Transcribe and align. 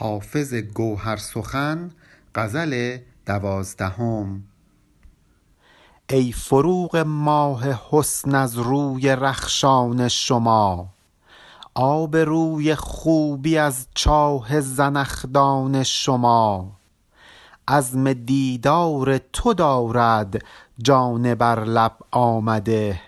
حافظ 0.00 0.54
گوهر 0.54 1.16
سخن 1.16 1.90
غزل 2.34 2.98
دوازدهم. 3.26 4.42
ای 6.10 6.32
فروغ 6.32 6.96
ماه 6.96 7.64
حسن 7.90 8.34
از 8.34 8.58
روی 8.58 9.08
رخشان 9.08 10.08
شما 10.08 10.88
آب 11.74 12.16
روی 12.16 12.74
خوبی 12.74 13.58
از 13.58 13.86
چاه 13.94 14.60
زنخدان 14.60 15.82
شما. 15.82 16.72
عزم 17.68 18.12
دیدار 18.12 19.18
تو 19.18 19.54
دارد 19.54 20.44
جان 20.82 21.34
بر 21.34 21.64
لب 21.64 21.96
آمده 22.10 23.00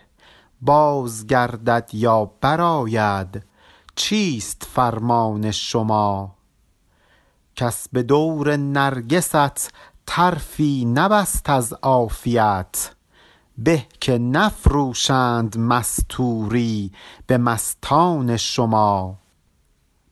باز 0.63 1.27
گردد 1.27 1.91
یا 1.93 2.31
برآید 2.41 3.43
چیست 3.95 4.69
فرمان 4.75 5.51
شما؟ 5.51 6.42
کس 7.57 7.89
به 7.93 8.03
دور 8.03 8.57
نرگست 8.57 9.75
طرفی 10.07 10.85
نبست 10.85 11.51
از 11.51 11.73
عافیت. 11.73 12.91
به 13.59 13.87
که 14.01 14.19
نفروشند 14.19 15.59
مستوری 15.59 16.93
به 17.27 17.39
مستان 17.39 18.37
شما. 18.37 19.19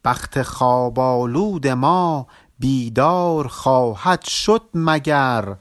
بخت 0.05 0.43
خواب 0.43 0.99
آلود 0.99 1.69
ما 1.69 2.27
بیدار 2.59 3.49
خواهد 3.49 4.23
شد 4.23 4.63
مگر. 4.75 5.57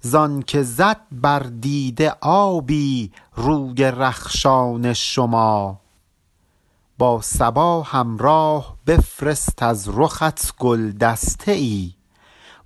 زانکه 0.00 0.62
زد 0.62 1.00
بر 1.12 1.38
دیده 1.38 2.14
آبی 2.20 3.12
روی 3.36 3.84
رخشان 3.84 4.92
شما. 4.92 5.80
با 6.98 7.20
صبا 7.22 7.82
همراه 7.82 8.76
بفرست 8.86 9.62
از 9.62 9.88
رخت 9.88 10.56
گلدسته 10.58 11.52
ای 11.52 11.92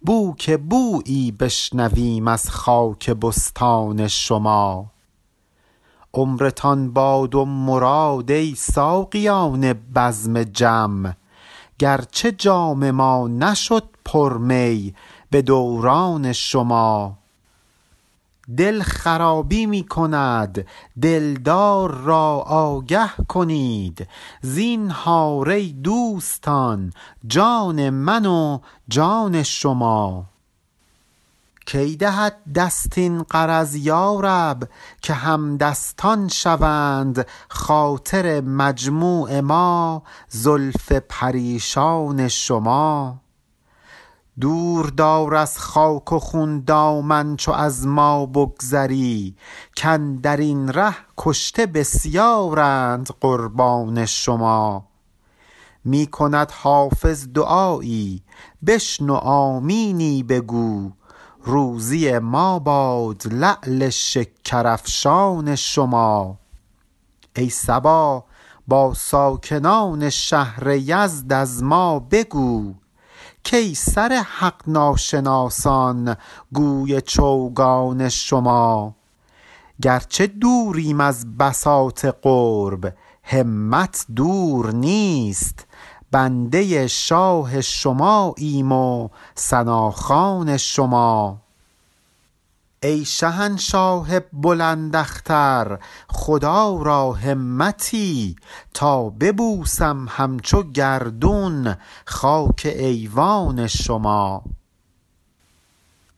بو 0.01 0.35
که 0.39 0.57
بویی 0.57 1.33
بشنویم 1.33 2.29
از 2.29 2.51
خاک 2.51 3.11
بستان 3.11 4.09
شما. 4.09 4.87
عمرتان 6.15 6.93
باد 6.93 7.35
و 7.35 7.45
مراد 7.45 8.31
ای 8.31 8.55
ساقیان 8.55 9.73
بزم 9.73 10.43
جم. 10.43 11.15
گرچه 11.79 12.33
جام 12.33 12.91
ما 12.91 13.29
نشد 13.29 13.85
پر 14.05 14.39
می 14.39 14.95
به 15.31 15.43
دوران 15.43 16.33
شما. 16.33 17.18
دل 18.57 18.83
خرابی 18.83 19.67
می 19.67 19.85
کند. 19.85 20.67
دلدار 21.03 21.91
را 21.91 22.37
آگه 22.47 23.11
کنید. 23.29 24.09
زینهار 24.43 25.49
ای 25.49 25.73
دوستان 25.73 26.93
جان 27.27 27.91
من 27.91 28.27
و 28.27 28.59
جان 28.89 29.43
شما. 29.43 30.25
کی 31.67 31.97
دهد 31.97 32.37
دست 32.55 32.99
این 32.99 33.23
غرض 33.23 33.75
یارب 33.77 34.69
که 35.03 35.15
همدستان 35.15 36.29
شوند؟ 36.29 37.27
خاطر 37.49 38.41
مجموع 38.41 39.41
ما 39.41 40.03
زلف 40.29 40.93
پریشان 40.93 42.29
شما. 42.29 43.21
دور 44.41 44.87
دار 44.87 45.35
از 45.35 45.59
خاک 45.59 46.13
و 46.13 46.19
خون 46.19 46.65
دامن 46.65 47.37
چو 47.37 47.53
از 47.53 47.87
ما 47.87 48.27
بگذری 48.27 49.37
کاندرین 49.83 50.69
ره 50.69 50.97
کشته 51.17 51.67
بسیارند 51.67 53.09
قربان 53.21 54.07
شما. 54.07 54.89
می 55.85 56.07
کند 56.07 56.51
حافظ 56.51 57.29
دعایی 57.35 58.23
بشنو 58.67 59.15
آمینی 59.15 60.23
بگو. 60.23 60.91
روزی 61.43 62.19
ما 62.19 62.59
باد 62.59 63.23
لعل 63.27 63.89
شکرافشان 63.89 65.57
شما. 65.57 66.39
ای 67.37 67.51
صبا 67.51 68.25
با 68.69 68.95
ساکنان 68.95 70.11
شهر 70.11 70.69
یزد 70.69 71.33
از 71.33 71.63
ما 71.63 71.99
بگو. 71.99 72.75
کای 73.51 73.75
سر 73.75 74.25
حق 74.39 74.63
ناشناسان 74.67 76.17
گوی 76.53 77.01
چوگان 77.01 78.09
شما. 78.09 78.95
گرچه 79.83 80.27
دوریم 80.27 81.01
از 81.01 81.37
بساط 81.37 82.07
قرب 82.23 82.95
همت 83.23 84.07
دور 84.17 84.73
نیست. 84.73 85.67
بنده 86.11 86.87
شاه 86.87 87.61
شماییم 87.61 88.73
و 88.73 89.09
ثناخوان 89.39 90.57
شما. 90.57 91.41
ای 92.83 93.05
شهنشاه 93.05 94.21
بلند 94.21 94.97
اختر 94.97 95.79
خدا 96.09 96.83
را 96.83 97.13
همتی 97.13 98.37
تا 98.75 99.11
ببوسم 99.11 100.07
همچو 100.11 100.63
گردون 100.63 101.77
خاک 102.07 102.75
ایوان 102.79 103.67
شما. 103.67 104.45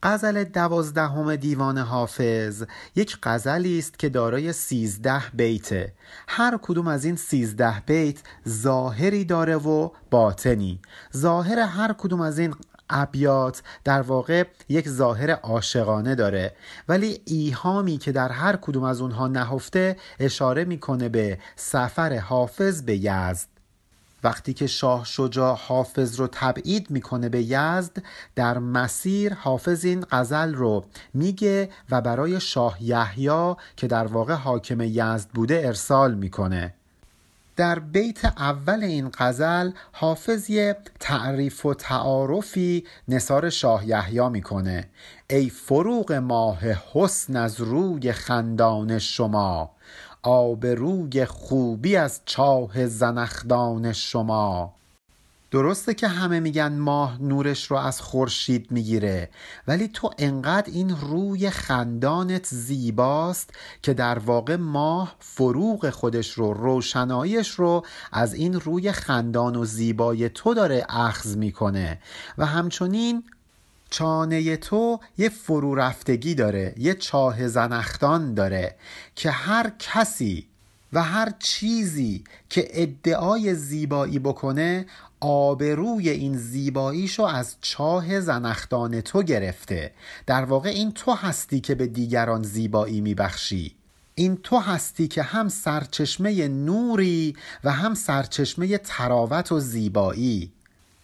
غزل 0.02 0.44
دوازدهم 0.44 1.36
دیوان 1.36 1.78
حافظ 1.78 2.64
یک 2.96 3.18
غزلی 3.22 3.78
است 3.78 3.98
که 3.98 4.08
دارای 4.08 4.52
سیزده 4.52 5.22
بیته. 5.34 5.92
هر 6.28 6.58
کدوم 6.62 6.88
از 6.88 7.04
این 7.04 7.16
سیزده 7.16 7.82
بیت 7.86 8.18
ظاهری 8.48 9.24
داره 9.24 9.56
و 9.56 9.90
باطنی. 10.10 10.80
ظاهر 11.16 11.58
هر 11.58 11.92
کدوم 11.92 12.20
از 12.20 12.38
این 12.38 12.54
ابیات 12.90 13.62
در 13.84 14.00
واقع 14.00 14.44
یک 14.68 14.88
ظاهر 14.88 15.30
عاشقانه 15.30 16.14
داره. 16.14 16.52
ولی 16.88 17.20
ایهامی 17.24 17.98
که 17.98 18.12
در 18.12 18.28
هر 18.28 18.56
کدوم 18.56 18.84
از 18.84 19.00
اونها 19.00 19.28
نهفته 19.28 19.96
اشاره 20.20 20.64
می‌کنه 20.64 21.08
به 21.08 21.38
سفر 21.56 22.18
حافظ 22.18 22.82
به 22.82 22.96
یزد. 22.96 23.46
وقتی 24.24 24.52
که 24.52 24.66
شاه 24.66 25.04
شجاع 25.04 25.56
حافظ 25.56 26.20
رو 26.20 26.28
تبعید 26.32 26.90
می‌کنه 26.90 27.28
به 27.28 27.42
یزد 27.42 28.02
در 28.34 28.58
مسیر 28.58 29.34
حافظ 29.34 29.84
این 29.84 30.04
غزل 30.10 30.54
رو 30.54 30.84
میگه 31.14 31.70
و 31.90 32.00
برای 32.00 32.40
شاه 32.40 32.82
یحیی 32.82 33.54
که 33.76 33.86
در 33.86 34.06
واقع 34.06 34.34
حاکم 34.34 34.80
یزد 34.80 35.28
بوده 35.34 35.62
ارسال 35.64 36.14
می‌کنه. 36.14 36.74
در 37.56 37.78
بیت 37.78 38.24
اول 38.24 38.84
این 38.84 39.10
غزل 39.18 39.70
حافظ 39.92 40.50
یه 40.50 40.76
تعریف 41.00 41.66
و 41.66 41.74
تعارفی 41.74 42.84
نثار 43.08 43.50
شاه 43.50 43.88
یحیی 43.88 44.28
می‌کنه. 44.28 44.88
ای 45.30 45.50
فروغ 45.50 46.12
ماه 46.12 46.58
حسن 46.92 47.36
از 47.36 47.60
روی 47.60 48.12
خندان 48.12 48.98
شما 48.98 49.70
آبروی 50.22 51.24
خوبی 51.24 51.96
از 51.96 52.20
چاه 52.24 52.86
زنخدان 52.86 53.92
شما. 53.92 54.74
درسته 55.50 55.94
که 55.94 56.08
همه 56.08 56.40
میگن 56.40 56.78
ماه 56.78 57.22
نورش 57.22 57.70
رو 57.70 57.76
از 57.76 58.00
خورشید 58.00 58.70
می‌گیره 58.70 59.28
ولی 59.66 59.88
تو 59.88 60.10
انقدر 60.18 60.72
این 60.72 60.96
روی 61.00 61.50
خندانت 61.50 62.46
زیباست 62.46 63.50
که 63.82 63.94
در 63.94 64.18
واقع 64.18 64.56
ماه 64.56 65.16
فروغ 65.18 65.90
خودش 65.90 66.32
رو 66.32 66.52
روشنایش 66.52 67.50
رو 67.50 67.84
از 68.12 68.34
این 68.34 68.60
روی 68.60 68.92
خندان 68.92 69.56
و 69.56 69.64
زیبای 69.64 70.28
تو 70.28 70.54
داره 70.54 70.86
اخذ 70.88 71.36
می‌کنه. 71.36 71.98
و 72.38 72.46
همچنین 72.46 73.24
چانه 73.90 74.56
تو 74.56 75.00
یه 75.18 75.28
فرو 75.28 75.74
رفتگی 75.74 76.34
داره 76.34 76.74
یه 76.78 76.94
چاه 76.94 77.48
زنخدان 77.48 78.34
داره 78.34 78.76
که 79.16 79.30
هر 79.30 79.72
کسی 79.78 80.46
و 80.92 81.02
هر 81.02 81.32
چیزی 81.38 82.24
که 82.48 82.68
ادعای 82.70 83.54
زیبایی 83.54 84.18
بکنه 84.18 84.86
آبروی 85.20 86.10
این 86.10 86.36
زیباییشو 86.36 87.22
از 87.22 87.56
چاه 87.60 88.20
زنخدان 88.20 89.00
تو 89.00 89.22
گرفته. 89.22 89.92
در 90.26 90.44
واقع 90.44 90.68
این 90.68 90.92
تو 90.92 91.12
هستی 91.12 91.60
که 91.60 91.74
به 91.74 91.86
دیگران 91.86 92.42
زیبایی 92.42 93.00
میبخشی. 93.00 93.74
این 94.14 94.36
تو 94.42 94.58
هستی 94.58 95.08
که 95.08 95.22
هم 95.22 95.48
سرچشمه 95.48 96.48
نوری 96.48 97.36
و 97.64 97.72
هم 97.72 97.94
سرچشمه 97.94 98.78
تراوت 98.78 99.52
و 99.52 99.60
زیبایی. 99.60 100.52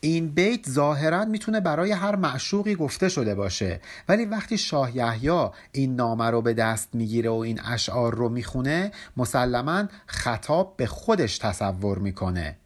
این 0.01 0.29
بیت 0.29 0.71
ظاهرا 0.71 1.25
می‌تونه 1.25 1.61
برای 1.61 1.93
هر 1.93 2.17
معشوقی 2.17 2.75
گفته 2.75 3.09
شده 3.09 3.35
باشه 3.35 3.81
ولی 4.09 4.25
وقتی 4.25 4.59
شاه 4.59 4.97
یحیی 4.97 5.49
این 5.73 5.97
نامه 5.97 6.31
رو 6.31 6.43
به 6.43 6.55
دست 6.55 6.89
می‌گیره 6.93 7.31
و 7.31 7.35
این 7.35 7.61
اشعار 7.65 8.15
رو 8.15 8.29
می‌خونه 8.29 8.93
مسلما 9.17 9.85
خطاب 10.07 10.75
به 10.77 10.87
خودش 10.87 11.39
تصور 11.39 11.99
می‌کنه. 11.99 12.57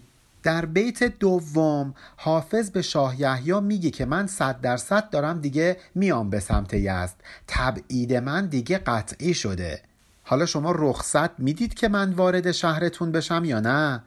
در 0.43 0.65
بیت 0.65 1.03
دوم 1.19 1.95
حافظ 2.17 2.71
به 2.71 2.83
شاه 2.83 3.21
یحیی 3.21 3.61
میگه 3.61 3.91
که 3.91 4.05
من 4.05 4.27
صد 4.27 4.61
درصد 4.61 5.11
دارم 5.11 5.41
دیگه 5.41 5.77
میام 5.95 6.31
به 6.31 6.41
سمت 6.41 6.75
یزد. 6.75 7.15
تبعید 7.49 8.15
من 8.15 8.47
دیگه 8.47 8.79
قطعی 8.79 9.35
شده. 9.35 9.83
حالا 10.23 10.47
شما 10.47 10.73
رخصت 10.73 11.41
می‌دید 11.41 11.75
که 11.75 11.89
من 11.89 12.13
وارد 12.13 12.53
شهرتون 12.53 13.13
بشم 13.13 13.43
یا 13.45 13.61
نه؟ 13.61 14.03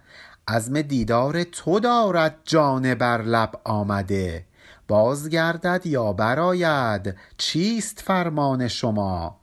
عزم 0.47 0.81
دیدار 0.81 1.44
تو 1.44 1.80
دارد 1.80 2.35
جان 2.44 2.95
بر 2.95 3.21
لب 3.21 3.51
آمده. 3.63 4.45
بازگردد 4.88 5.81
یا 5.85 6.13
برآید؟ 6.13 7.15
چیست 7.38 8.00
فرمان 8.00 8.68
شما؟ 8.68 9.43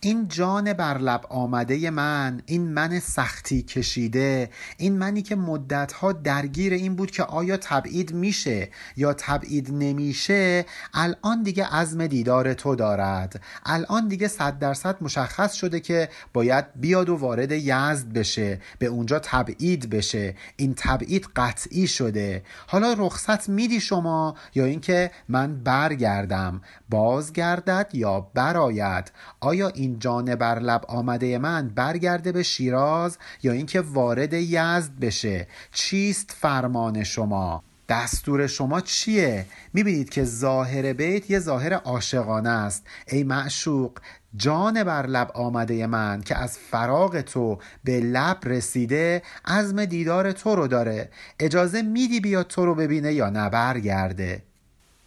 این 0.00 0.28
جان 0.28 0.72
بر 0.72 0.98
لب 0.98 1.26
آمده 1.28 1.90
من 1.90 2.42
این 2.46 2.72
من 2.72 2.98
سختی 2.98 3.62
کشیده 3.62 4.50
این 4.76 4.98
منی 4.98 5.22
که 5.22 5.36
مدتها 5.36 6.12
درگیر 6.12 6.72
این 6.72 6.96
بود 6.96 7.10
که 7.10 7.22
آیا 7.22 7.56
تبعید 7.56 8.14
میشه 8.14 8.68
یا 8.96 9.12
تبعید 9.12 9.68
نمیشه 9.72 10.64
الان 10.94 11.42
دیگه 11.42 11.64
عزم 11.66 12.06
دیدار 12.06 12.54
تو 12.54 12.74
دارد. 12.74 13.40
الان 13.66 14.08
دیگه 14.08 14.28
صد 14.28 14.58
درصد 14.58 14.96
مشخص 15.00 15.54
شده 15.54 15.80
که 15.80 16.08
باید 16.32 16.64
بیاد 16.76 17.08
و 17.08 17.16
وارد 17.16 17.52
یزد 17.52 18.12
بشه 18.12 18.60
به 18.78 18.86
اونجا 18.86 19.18
تبعید 19.18 19.90
بشه. 19.90 20.34
این 20.56 20.74
تبعید 20.76 21.28
قطعی 21.36 21.86
شده. 21.86 22.42
حالا 22.66 22.94
رخصت 22.98 23.48
میدی 23.48 23.80
شما 23.80 24.36
یا 24.54 24.64
اینکه 24.64 25.10
من 25.28 25.60
برگردم؟ 25.64 26.60
بازگردد 26.90 27.90
یا 27.92 28.20
براید 28.20 29.12
آیا 29.40 29.68
این 29.68 29.85
جان 29.86 30.34
بر 30.34 30.58
لب 30.58 30.84
آمده 30.88 31.38
من 31.38 31.68
برگرده 31.68 32.32
به 32.32 32.42
شیراز 32.42 33.18
یا 33.42 33.52
اینکه 33.52 33.80
وارد 33.80 34.32
یزد 34.32 34.92
بشه؟ 35.00 35.46
چیست 35.72 36.34
فرمان 36.38 37.04
شما؟ 37.04 37.62
دستور 37.88 38.46
شما 38.46 38.80
چیه؟ 38.80 39.46
می‌بینید 39.74 40.10
که 40.10 40.24
ظاهر 40.24 40.92
بیت 40.92 41.30
یه 41.30 41.38
ظاهر 41.38 41.74
عاشقانه 41.74 42.48
است. 42.48 42.86
ای 43.06 43.24
معشوق 43.24 43.98
جان 44.36 44.84
بر 44.84 45.06
لب 45.06 45.30
آمده 45.34 45.86
من 45.86 46.20
که 46.20 46.38
از 46.38 46.58
فراغ 46.58 47.20
تو 47.20 47.58
به 47.84 48.00
لب 48.00 48.38
رسیده 48.44 49.22
عزم 49.44 49.84
دیدار 49.84 50.32
تو 50.32 50.54
رو 50.54 50.66
داره. 50.66 51.10
اجازه 51.40 51.82
میدی 51.82 52.20
بیاد 52.20 52.46
تو 52.46 52.64
رو 52.64 52.74
ببینه 52.74 53.12
یا 53.12 53.30
نه؟ 53.30 53.50
برگرده. 53.50 54.42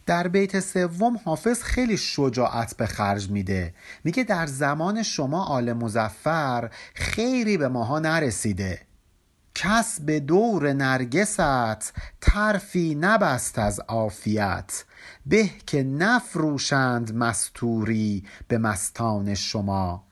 در 0.06 0.28
بیت 0.28 0.60
سوم 0.60 1.20
حافظ 1.24 1.62
خیلی 1.62 1.96
شجاعت 1.96 2.76
به 2.76 2.86
خرج 2.86 3.30
میده. 3.30 3.74
میگه 4.04 4.24
در 4.24 4.46
زمان 4.46 5.02
شما 5.02 5.44
آل 5.44 5.72
مزفر 5.72 6.70
خیری 6.94 7.56
به 7.56 7.68
ماها 7.68 7.98
نرسیده. 7.98 8.80
کس 9.54 10.00
به 10.00 10.20
دور 10.20 10.72
نرگست 10.72 11.92
طرفی 12.20 12.94
نبست 12.94 13.58
از 13.58 13.80
عافیت. 13.80 14.84
به 15.26 15.50
که 15.66 15.82
نفروشند 15.82 17.14
مستوری 17.14 18.24
به 18.48 18.58
مستان 18.58 19.34
شما. 19.34 20.09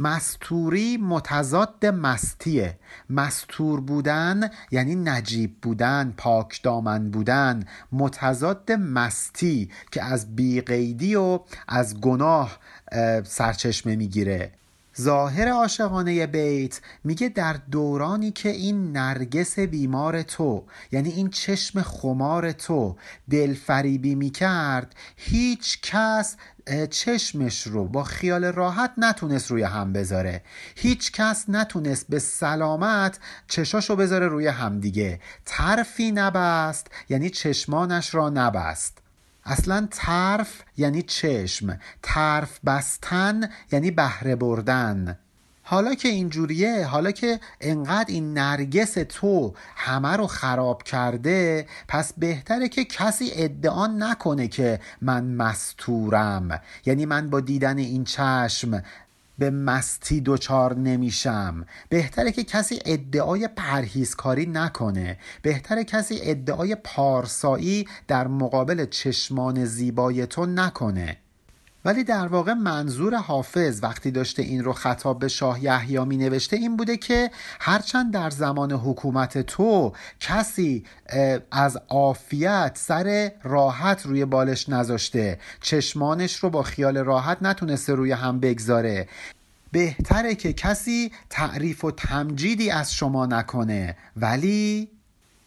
مستوری 0.00 0.96
متضاد 0.96 1.86
مستیه 1.86 2.78
مستور 3.10 3.80
بودن 3.80 4.50
یعنی 4.70 4.94
نجیب 4.94 5.60
بودن 5.62 6.14
پاک 6.16 6.62
دامن 6.62 7.10
بودن. 7.10 7.64
متضاد 7.92 8.72
مستی 8.72 9.70
که 9.90 10.04
از 10.04 10.36
بیقیدی 10.36 11.14
و 11.14 11.40
از 11.68 12.00
گناه 12.00 12.58
سرچشمه 13.24 13.96
می‌گیره. 13.96 14.52
ظاهر 15.00 15.48
عاشقانه 15.48 16.26
بیت 16.26 16.80
میگه 17.04 17.28
در 17.28 17.52
دورانی 17.70 18.30
که 18.30 18.48
این 18.48 18.92
نرگس 18.92 19.58
بیمار 19.58 20.22
تو 20.22 20.64
یعنی 20.92 21.10
این 21.10 21.30
چشم 21.30 21.82
خمار 21.82 22.52
تو 22.52 22.96
دلفریبی 23.30 24.14
می‌کرد 24.14 24.94
هیچ 25.16 25.80
کس 25.82 26.36
چشمش 26.90 27.66
رو 27.66 27.84
با 27.84 28.04
خیال 28.04 28.44
راحت 28.44 28.92
نتونست 28.98 29.50
روی 29.50 29.62
هم 29.62 29.92
بذاره. 29.92 30.42
هیچ 30.76 31.12
کس 31.12 31.44
نتونست 31.48 32.06
به 32.08 32.18
سلامت 32.18 33.18
چشاشو 33.48 33.96
بذاره 33.96 34.28
روی 34.28 34.46
همدیگه 34.46 35.20
ترفی 35.46 36.12
نبست 36.12 36.86
یعنی 37.08 37.30
چشمانش 37.30 38.14
را 38.14 38.30
نبست. 38.30 38.99
اصلا 39.44 39.88
طرف 39.90 40.62
یعنی 40.76 41.02
چشم 41.02 41.78
طرف 42.02 42.60
بستن 42.66 43.48
یعنی 43.72 43.90
بهره 43.90 44.36
بردن. 44.36 45.18
حالا 45.62 45.94
که 45.94 46.08
اینجوریه 46.08 46.86
حالا 46.86 47.10
که 47.10 47.40
انقدر 47.60 48.04
این 48.08 48.34
نرگس 48.38 48.94
تو 49.08 49.54
همه 49.76 50.16
رو 50.16 50.26
خراب 50.26 50.82
کرده 50.82 51.66
پس 51.88 52.12
بهتره 52.18 52.68
که 52.68 52.84
کسی 52.84 53.30
ادعا 53.34 53.86
نکنه 53.86 54.48
که 54.48 54.80
من 55.02 55.24
مستورم. 55.24 56.60
یعنی 56.86 57.06
من 57.06 57.30
با 57.30 57.40
دیدن 57.40 57.78
این 57.78 58.04
چشم 58.04 58.82
به 59.40 59.50
مستی 59.50 60.20
دوچار 60.20 60.76
نمیشم. 60.76 61.66
بهتره 61.88 62.32
که 62.32 62.44
کسی 62.44 62.78
ادعای 62.84 63.48
پرهیزکاری 63.48 64.46
نکنه. 64.46 65.18
بهتره 65.42 65.84
کسی 65.84 66.18
ادعای 66.22 66.74
پارسایی 66.84 67.88
در 68.08 68.28
مقابل 68.28 68.86
چشمان 68.86 69.64
زیبای 69.64 70.26
تو 70.26 70.46
نکنه. 70.46 71.16
ولی 71.84 72.04
در 72.04 72.26
واقع 72.26 72.52
منظور 72.52 73.14
حافظ 73.14 73.82
وقتی 73.82 74.10
داشته 74.10 74.42
این 74.42 74.64
رو 74.64 74.72
خطاب 74.72 75.18
به 75.18 75.28
شاه 75.28 75.64
یحیی 75.64 76.04
می 76.04 76.16
نوشته 76.16 76.56
این 76.56 76.76
بوده 76.76 76.96
که 76.96 77.30
هرچند 77.60 78.12
در 78.12 78.30
زمان 78.30 78.72
حکومت 78.72 79.38
تو 79.38 79.92
کسی 80.20 80.84
از 81.50 81.78
عافیت 81.88 82.72
سر 82.74 83.32
راحت 83.42 84.06
روی 84.06 84.24
بالش 84.24 84.68
نذاشته 84.68 85.38
چشمانش 85.60 86.36
رو 86.36 86.50
با 86.50 86.62
خیال 86.62 86.98
راحت 86.98 87.38
نتونسته 87.42 87.94
روی 87.94 88.12
هم 88.12 88.40
بگذاره. 88.40 89.08
بهتره 89.72 90.34
که 90.34 90.52
کسی 90.52 91.12
تعریف 91.30 91.84
و 91.84 91.90
تمجیدی 91.90 92.70
از 92.70 92.94
شما 92.94 93.26
نکنه. 93.26 93.96
ولی 94.16 94.88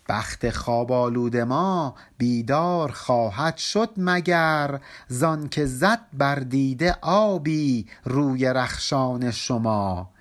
بخت 0.09 0.49
خواب 0.49 0.91
آلود 0.91 1.37
ما 1.37 1.95
بیدار 2.17 2.91
خواهد 2.91 3.57
شد 3.57 3.89
مگر 3.97 4.79
زان 5.07 5.49
که 5.49 5.65
زد 5.65 5.99
بر 6.13 6.35
دیده 6.35 6.95
آبی 7.01 7.87
روی 8.05 8.45
رخشان 8.45 9.31
شما. 9.31 10.13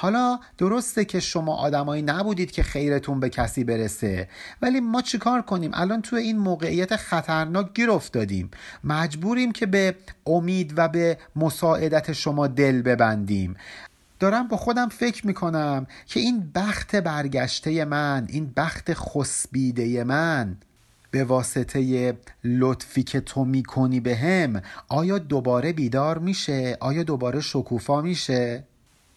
حالا 0.00 0.38
درسته 0.58 1.04
که 1.04 1.20
شما 1.20 1.56
آدمایی 1.56 2.02
نبودید 2.02 2.50
که 2.50 2.62
خیرتون 2.62 3.20
به 3.20 3.28
کسی 3.28 3.64
برسه 3.64 4.28
ولی 4.62 4.80
ما 4.80 5.02
چیکار 5.02 5.42
کنیم؟ 5.42 5.70
الان 5.74 6.02
تو 6.02 6.16
این 6.16 6.38
موقعیت 6.38 6.96
خطرناک 6.96 7.74
گیر 7.74 7.90
افتادیم. 7.90 8.50
مجبوریم 8.84 9.52
که 9.52 9.66
به 9.66 9.96
امید 10.26 10.72
و 10.76 10.88
به 10.88 11.18
مساعدت 11.36 12.12
شما 12.12 12.46
دل 12.46 12.82
ببندیم. 12.82 13.56
دارم 14.18 14.48
با 14.48 14.56
خودم 14.56 14.88
فکر 14.88 15.26
می‌کنم 15.26 15.86
که 16.06 16.20
این 16.20 16.50
بخت 16.54 16.96
برگشته 16.96 17.84
من 17.84 18.26
این 18.28 18.52
بخت 18.56 18.94
خسبیده 18.94 20.04
من 20.04 20.56
به 21.10 21.24
واسطه 21.24 22.14
لطفی 22.44 23.02
که 23.02 23.20
تو 23.20 23.44
می‌کنی 23.44 24.00
به 24.00 24.16
هم 24.16 24.62
آیا 24.88 25.18
دوباره 25.18 25.72
بیدار 25.72 26.18
میشه؟ 26.18 26.76
آیا 26.80 27.02
دوباره 27.02 27.40
شکوفا 27.40 28.00
میشه؟ 28.00 28.64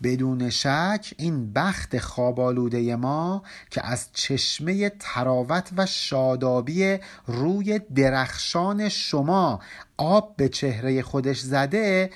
بدون 0.03 0.49
شک 0.49 1.13
این 1.17 1.53
بخت 1.53 1.99
خوابالوده 1.99 2.95
ما 2.95 3.43
که 3.69 3.85
از 3.85 4.07
چشمه 4.13 4.89
تراوت 4.89 5.69
و 5.77 5.85
شادابی 5.85 6.97
روی 7.27 7.79
درخشان 7.95 8.89
شما 8.89 9.59
آب 9.97 10.33
به 10.37 10.49
چهره 10.49 11.01
خودش 11.01 11.39
زده 11.39 12.09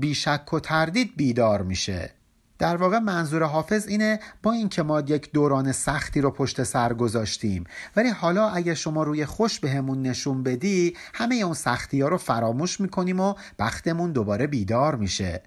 بیشک 0.00 0.52
و 0.52 0.60
تردید 0.60 1.16
بیدار 1.16 1.62
میشه. 1.62 2.10
در 2.58 2.76
واقع 2.76 2.98
منظور 2.98 3.42
حافظ 3.42 3.86
اینه 3.86 4.20
با 4.42 4.52
اینکه 4.52 4.82
ما 4.82 5.00
یک 5.00 5.32
دوران 5.32 5.72
سختی 5.72 6.20
رو 6.20 6.30
پشت 6.30 6.62
سر 6.62 6.92
گذاشتیم 6.92 7.64
ولی 7.96 8.08
حالا 8.08 8.48
اگه 8.48 8.74
شما 8.74 9.02
روی 9.02 9.26
خوش 9.26 9.60
بهمون 9.60 10.02
به 10.02 10.08
نشون 10.08 10.42
بدی 10.42 10.96
همه 11.14 11.34
اون 11.34 11.54
سختی 11.54 12.00
ها 12.00 12.08
رو 12.08 12.18
فراموش 12.18 12.80
می‌کنیم 12.80 13.20
و 13.20 13.34
بختمون 13.58 14.12
دوباره 14.12 14.46
بیدار 14.46 14.94
میشه. 14.94 15.42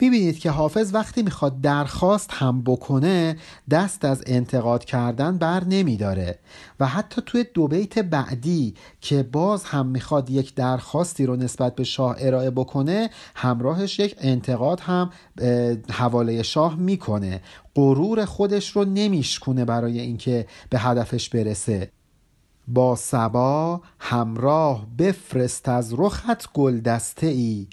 می‌بینید 0.00 0.38
که 0.38 0.50
حافظ 0.50 0.94
وقتی 0.94 1.22
می‌خواد 1.22 1.60
درخواست 1.60 2.30
هم 2.32 2.62
بکنه 2.62 3.36
دست 3.70 4.04
از 4.04 4.22
انتقاد 4.26 4.84
کردن 4.84 5.38
بر 5.38 5.64
نمیداره. 5.64 6.38
و 6.80 6.86
حتی 6.86 7.22
توی 7.26 7.44
دو 7.54 7.68
بیت 7.68 7.98
بعدی 7.98 8.74
که 9.00 9.22
باز 9.22 9.64
هم 9.64 9.86
می‌خواد 9.86 10.30
یک 10.30 10.54
درخواستی 10.54 11.26
رو 11.26 11.36
نسبت 11.36 11.74
به 11.74 11.84
شاه 11.84 12.16
ارائه 12.18 12.50
بکنه 12.50 13.10
همراهش 13.34 13.98
یک 13.98 14.16
انتقاد 14.20 14.80
هم 14.80 15.10
حواله 15.90 16.42
شاه 16.42 16.76
می‌کنه. 16.76 17.40
غرور 17.74 18.24
خودش 18.24 18.70
رو 18.70 18.84
نمیشکونه 18.84 19.64
برای 19.64 20.00
اینکه 20.00 20.46
به 20.70 20.78
هدفش 20.78 21.28
برسه. 21.28 21.90
با 22.68 22.96
سبا 22.96 23.80
همراه 23.98 24.86
بفرست 24.98 25.68
از 25.68 25.94
رخت 25.98 26.52
گلدسته 26.52 27.26
ای 27.26 27.66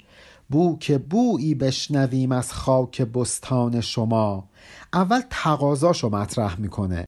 بو 0.50 0.78
که 0.78 0.98
بویی 0.98 1.54
بشنویم 1.54 2.32
از 2.32 2.52
خاک 2.52 3.02
بستان 3.02 3.80
شما. 3.80 4.48
اول 4.92 5.22
تقاضاشو 5.30 6.08
مطرح 6.08 6.60
می‌کنه. 6.60 7.04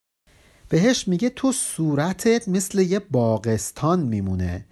بهش 0.68 1.08
میگه 1.08 1.30
تو 1.30 1.52
صورتت 1.52 2.48
مثل 2.48 2.78
یه 2.78 2.98
باغستان 2.98 4.02
میمونه. 4.02 4.66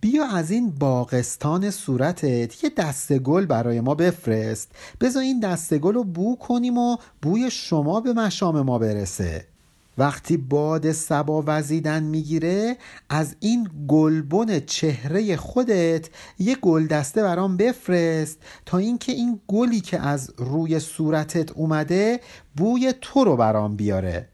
بیا 0.00 0.26
از 0.26 0.50
این 0.50 0.70
باغستان 0.70 1.70
صورتت 1.70 2.64
یه 2.64 2.70
دسته 2.76 3.18
گل 3.18 3.46
برای 3.46 3.80
ما 3.80 3.94
بفرست. 3.94 4.72
بذار 5.00 5.22
این 5.22 5.40
دسته 5.40 5.78
گل 5.78 5.94
رو 5.94 6.04
بو 6.04 6.36
کنیم 6.36 6.78
و 6.78 6.96
بوی 7.22 7.50
شما 7.50 8.00
به 8.00 8.12
مشام 8.12 8.62
ما 8.62 8.78
برسه. 8.78 9.51
وقتی 9.98 10.36
باد 10.36 10.92
سبا 10.92 11.44
وزیدن 11.46 12.02
می‌گیره 12.02 12.76
از 13.08 13.36
این 13.40 13.68
گلبن 13.88 14.60
چهره 14.60 15.36
خودت 15.36 16.08
یه 16.38 16.54
گلدسته 16.54 17.22
برام 17.22 17.56
بفرست 17.56 18.38
تا 18.66 18.78
اینکه 18.78 19.12
این 19.12 19.40
گلی 19.48 19.80
که 19.80 20.00
از 20.00 20.30
روی 20.36 20.80
صورتت 20.80 21.52
اومده 21.52 22.20
بوی 22.56 22.94
تو 23.00 23.24
رو 23.24 23.36
برام 23.36 23.76
بیاره. 23.76 24.28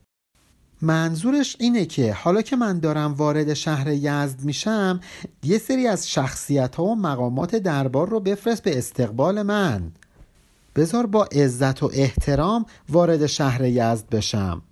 منظورش 0.83 1.57
اینه 1.61 1.85
که 1.87 2.13
حالا 2.13 2.43
که 2.43 2.57
من 2.57 2.79
دارم 2.79 3.15
وارد 3.15 3.55
شهر 3.55 3.89
یزد 3.89 4.45
میشم 4.45 5.01
یه 5.43 5.59
سری 5.59 5.87
از 5.87 6.11
شخصیت 6.11 6.75
ها 6.75 6.85
و 6.85 6.97
مقامات 6.97 7.57
دربار 7.57 8.09
رو 8.09 8.21
بفرست 8.21 8.63
به 8.63 8.79
استقبال 8.79 9.43
من. 9.43 9.93
بذار 10.77 11.07
با 11.07 11.25
عزت 11.25 11.83
و 11.83 11.91
احترام 11.95 12.67
وارد 12.89 13.27
شهر 13.27 13.65
یزد 13.65 14.09
بشم. 14.09 14.63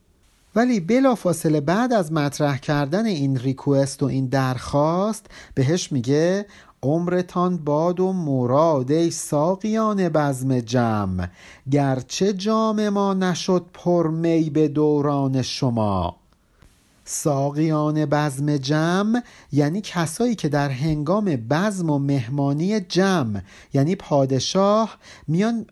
ولی 0.56 0.80
بلافاصله 0.80 1.60
بعد 1.60 1.92
از 1.92 2.12
مطرح 2.12 2.58
کردن 2.58 3.06
این 3.06 3.38
ریکوست 3.38 4.02
و 4.02 4.06
این 4.06 4.26
درخواست 4.26 5.26
بهش 5.54 5.92
میگه 5.92 6.46
عمرتان 6.82 7.56
باد 7.56 8.00
و 8.00 8.12
مراد 8.12 8.90
ای 8.90 9.10
ساقیان 9.10 10.08
بزم 10.08 10.60
جمع 10.60 11.28
گرچه 11.70 12.32
جام 12.32 12.88
ما 12.88 13.14
نشد 13.14 13.64
پر 13.75 14.08
می 14.08 14.50
به 14.50 14.68
دوران 14.68 15.42
شما. 15.42 16.16
ساقیان 17.04 18.06
بزم 18.06 18.56
جمع 18.56 19.22
یعنی 19.52 19.80
کسایی 19.80 20.34
که 20.34 20.48
در 20.48 20.68
هنگام 20.70 21.25
بزم 21.25 21.90
و 21.90 21.98
مهمانی 21.98 22.80
جمع 22.80 23.40
یعنی 23.75 23.96
پادشاه 23.96 24.98
میان 25.28 25.66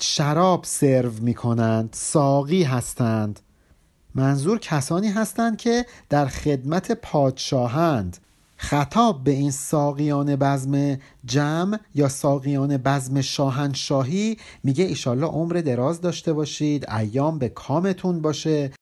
شراب 0.00 0.64
سرو 0.64 1.12
می‌کنند 1.20 1.88
ساقی 1.92 2.62
هستند. 2.62 3.40
منظور 4.14 4.58
کسانی 4.58 5.08
هستند 5.08 5.56
که 5.56 5.86
در 6.08 6.26
خدمت 6.26 6.92
پادشاهند. 6.92 8.16
خطاب 8.56 9.24
به 9.24 9.30
این 9.30 9.50
ساقیان 9.50 10.36
بزم 10.36 10.98
جمع 11.24 11.78
یا 11.94 12.08
ساقیان 12.08 12.76
بزم 12.76 13.20
شاهنشاهی 13.20 14.36
میگه 14.64 14.84
ایشالله 14.84 15.26
عمر 15.26 15.52
دراز 15.52 16.00
داشته 16.00 16.32
باشید 16.32 16.90
ایام 16.90 17.38
به 17.38 17.48
کامتون 17.48 18.20
باشه. 18.20 18.72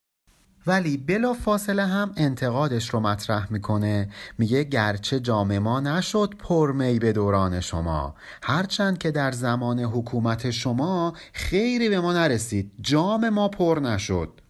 ولی 0.66 0.96
بلا 0.96 1.34
فاصله 1.34 1.86
هم 1.86 2.12
انتقادش 2.16 2.90
رو 2.90 3.00
مطرح 3.00 3.52
می‌کنه. 3.52 4.08
میگه 4.38 4.64
گرچه 4.64 5.20
جام 5.20 5.58
ما 5.58 5.80
نشد 5.80 6.34
پرمی 6.38 6.98
به 6.98 7.12
دوران 7.12 7.60
شما. 7.60 8.14
هرچند 8.42 8.98
که 8.98 9.10
در 9.10 9.32
زمان 9.32 9.80
حکومت 9.80 10.50
شما 10.50 11.12
خیری 11.32 11.88
به 11.88 12.00
ما 12.00 12.12
نرسید 12.12 12.72
جام 12.80 13.28
ما 13.28 13.48
پر 13.48 13.80
نشد. 13.82 14.41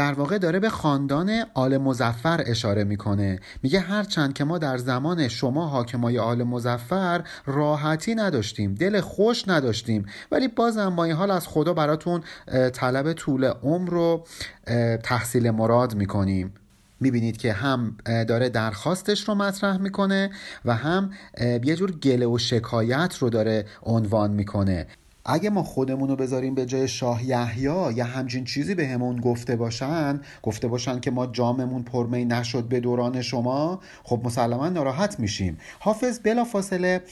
در 0.00 0.12
واقع 0.12 0.38
داره 0.38 0.58
به 0.60 0.68
خاندان 0.68 1.44
آل 1.54 1.76
مزفر 1.76 2.42
اشاره 2.46 2.84
می‌کنه. 2.84 3.40
میگه 3.62 3.80
هرچند 3.80 4.32
که 4.32 4.44
ما 4.44 4.58
در 4.58 4.78
زمان 4.78 5.28
شما 5.28 5.66
حاکمای 5.66 6.18
آل 6.18 6.42
مزفر 6.42 7.24
راحتی 7.46 8.14
نداشتیم 8.14 8.74
دل 8.74 9.00
خوش 9.00 9.48
نداشتیم 9.48 10.06
ولی 10.32 10.48
بازم 10.48 10.96
با 10.96 11.04
این 11.04 11.14
حال 11.14 11.30
از 11.30 11.48
خدا 11.48 11.74
براتون 11.74 12.22
طلب 12.72 13.12
طول 13.12 13.44
عمر 13.44 13.90
رو 13.90 14.26
تحصیل 15.02 15.50
مراد 15.50 15.94
می‌کنیم. 15.94 16.54
می‌بینید 17.00 17.36
که 17.36 17.52
هم 17.52 17.96
داره 18.28 18.48
درخواستش 18.48 19.28
رو 19.28 19.34
مطرح 19.34 19.76
می‌کنه 19.76 20.30
و 20.64 20.74
هم 20.74 21.10
یه 21.40 21.76
جور 21.76 21.92
گله 21.92 22.26
و 22.26 22.38
شکایت 22.38 23.16
رو 23.18 23.30
داره 23.30 23.64
عنوان 23.82 24.30
می‌کنه. 24.30 24.86
اگه 25.24 25.50
ما 25.50 25.62
خودمون 25.62 26.08
رو 26.08 26.16
بذاریم 26.16 26.54
به 26.54 26.66
جای 26.66 26.88
شاه 26.88 27.24
یحیی 27.24 27.62
یا 27.62 28.04
همچین 28.04 28.44
چیزی 28.44 28.74
به 28.74 28.88
همون 28.88 29.20
گفته 29.20 29.56
باشن 29.56 30.20
گفته 30.42 30.68
باشن 30.68 31.00
که 31.00 31.10
ما 31.10 31.26
جاممون 31.26 31.82
پرمی 31.82 32.24
نشد 32.24 32.64
به 32.64 32.80
دوران 32.80 33.22
شما 33.22 33.80
خب 34.04 34.20
مسلما 34.24 34.68
ناراحت 34.68 35.20
میشیم. 35.20 35.58
حافظ 35.80 36.20
بلا 36.20 36.44
فاصله 36.44 37.02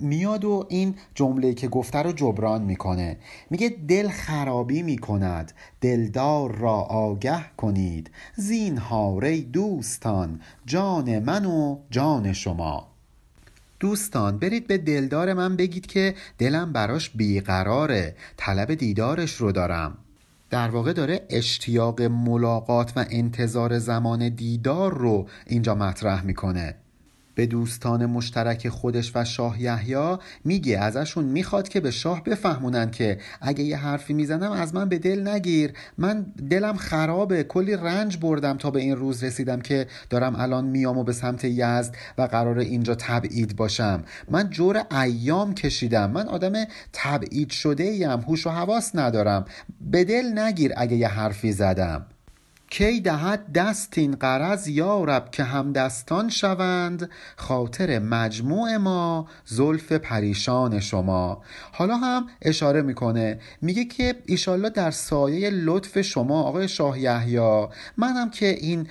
میاد 0.00 0.44
و 0.44 0.66
این 0.68 0.94
جمله 1.14 1.54
که 1.54 1.68
گفته 1.68 1.98
رو 1.98 2.12
جبران 2.12 2.62
می‌کنه. 2.62 3.16
میگه 3.50 3.76
دل 3.88 4.08
خرابی 4.08 4.82
می‌کند 4.82 5.52
دلدار 5.80 6.54
را 6.54 6.74
آگه 6.74 7.44
کنید. 7.56 8.10
زین 8.36 8.78
هاره 8.78 9.40
دوستان 9.40 10.40
جان 10.66 11.18
من 11.18 11.44
و 11.44 11.78
جان 11.90 12.32
شما. 12.32 12.91
دوستان 13.82 14.38
برید 14.38 14.66
به 14.66 14.78
دلدار 14.78 15.32
من 15.32 15.56
بگید 15.56 15.86
که 15.86 16.14
دلم 16.38 16.72
براش 16.72 17.10
بیقراره. 17.10 18.16
طلب 18.36 18.74
دیدارش 18.74 19.36
رو 19.36 19.52
دارم. 19.52 19.98
در 20.50 20.68
واقع 20.68 20.92
داره 20.92 21.26
اشتیاق 21.30 22.02
ملاقات 22.02 22.92
و 22.96 23.04
انتظار 23.10 23.78
زمان 23.78 24.28
دیدار 24.28 24.98
رو 24.98 25.28
اینجا 25.46 25.74
مطرح 25.74 26.24
می‌کنه. 26.24 26.74
به 27.34 27.46
دوستان 27.46 28.06
مشترک 28.06 28.68
خودش 28.68 29.12
و 29.14 29.24
شاه 29.24 29.62
یحیی 29.62 30.16
میگه 30.44 30.78
ازشون 30.78 31.24
می‌خواد 31.24 31.68
که 31.68 31.80
به 31.80 31.90
شاه 31.90 32.24
بفهمونن 32.24 32.90
که 32.90 33.18
اگه 33.40 33.64
یه 33.64 33.76
حرفی 33.76 34.12
می‌زنم 34.12 34.52
از 34.52 34.74
من 34.74 34.88
به 34.88 34.98
دل 34.98 35.28
نگیر. 35.28 35.72
من 35.98 36.26
دلم 36.50 36.76
خرابه 36.76 37.44
کلی 37.44 37.76
رنج 37.76 38.16
بردم 38.16 38.56
تا 38.56 38.70
به 38.70 38.80
این 38.80 38.96
روز 38.96 39.24
رسیدم 39.24 39.60
که 39.60 39.86
دارم 40.10 40.36
الان 40.36 40.64
میام 40.64 40.98
و 40.98 41.04
به 41.04 41.12
سمت 41.12 41.44
یزد 41.44 41.96
و 42.18 42.22
قرار 42.22 42.58
اینجا 42.58 42.94
تبعید 42.94 43.56
باشم. 43.56 44.04
من 44.30 44.50
جور 44.50 44.82
ایام 45.02 45.54
کشیدم. 45.54 46.10
من 46.10 46.28
آدم 46.28 46.52
تبعید 46.92 47.50
شده 47.50 47.84
ایم 47.84 48.20
هوش 48.20 48.46
و 48.46 48.50
حواس 48.50 48.90
ندارم. 48.94 49.44
به 49.80 50.04
دل 50.04 50.38
نگیر 50.38 50.72
اگه 50.76 50.96
یه 50.96 51.08
حرفی 51.08 51.52
زدم. 51.52 52.06
کی 52.72 53.00
دهد 53.00 53.52
دست 53.52 53.98
این 53.98 54.14
قرض 54.14 54.68
یارب 54.68 55.30
که 55.30 55.44
همدستان 55.44 56.28
شوند 56.28 57.10
خاطر 57.36 57.98
مجموع 57.98 58.76
ما 58.76 59.28
زلف 59.44 59.92
پریشان 59.92 60.80
شما. 60.80 61.42
حالا 61.72 61.96
هم 61.96 62.26
اشاره 62.42 62.82
می‌کنه 62.82 63.38
میگه 63.62 63.84
که 63.84 64.14
ایشالله 64.26 64.70
در 64.70 64.90
سایه 64.90 65.50
لطف 65.50 66.00
شما 66.00 66.42
آقای 66.42 66.68
شاه 66.68 67.00
یحیی 67.00 67.66
منم 67.96 68.30
که 68.30 68.46
این 68.46 68.86